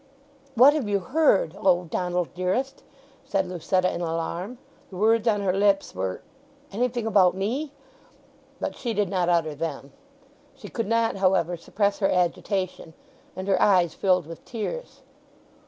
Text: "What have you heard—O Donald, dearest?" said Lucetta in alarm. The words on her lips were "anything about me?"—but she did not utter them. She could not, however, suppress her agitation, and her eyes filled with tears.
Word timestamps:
"What 0.55 0.73
have 0.73 0.89
you 0.89 0.97
heard—O 0.97 1.83
Donald, 1.83 2.33
dearest?" 2.33 2.81
said 3.23 3.47
Lucetta 3.47 3.93
in 3.93 4.01
alarm. 4.01 4.57
The 4.89 4.95
words 4.95 5.27
on 5.27 5.41
her 5.41 5.53
lips 5.53 5.93
were 5.93 6.23
"anything 6.71 7.05
about 7.05 7.35
me?"—but 7.35 8.75
she 8.75 8.95
did 8.95 9.09
not 9.09 9.29
utter 9.29 9.53
them. 9.53 9.93
She 10.55 10.69
could 10.69 10.87
not, 10.87 11.17
however, 11.17 11.55
suppress 11.55 11.99
her 11.99 12.09
agitation, 12.09 12.95
and 13.35 13.47
her 13.47 13.61
eyes 13.61 13.93
filled 13.93 14.25
with 14.25 14.43
tears. 14.43 15.03